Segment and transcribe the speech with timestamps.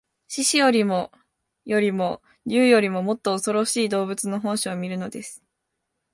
[0.27, 1.11] 獅子よりも
[1.65, 5.43] 鰐よりも竜よりも、もっとおそろしい動物の本性を見るのです